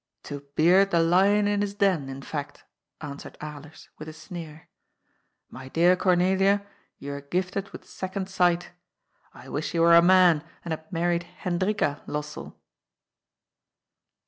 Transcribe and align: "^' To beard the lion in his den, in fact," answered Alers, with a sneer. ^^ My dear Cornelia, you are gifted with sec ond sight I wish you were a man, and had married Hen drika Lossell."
"^' 0.19 0.23
To 0.23 0.39
beard 0.55 0.89
the 0.89 0.99
lion 0.99 1.47
in 1.47 1.61
his 1.61 1.75
den, 1.75 2.09
in 2.09 2.23
fact," 2.23 2.63
answered 3.01 3.37
Alers, 3.39 3.87
with 3.99 4.09
a 4.09 4.13
sneer. 4.13 4.67
^^ 5.49 5.51
My 5.51 5.67
dear 5.67 5.95
Cornelia, 5.95 6.65
you 6.97 7.13
are 7.13 7.21
gifted 7.21 7.69
with 7.69 7.85
sec 7.87 8.17
ond 8.17 8.27
sight 8.27 8.71
I 9.31 9.47
wish 9.47 9.75
you 9.75 9.81
were 9.81 9.93
a 9.93 10.01
man, 10.01 10.43
and 10.65 10.71
had 10.71 10.91
married 10.91 11.21
Hen 11.21 11.59
drika 11.59 12.01
Lossell." 12.07 12.55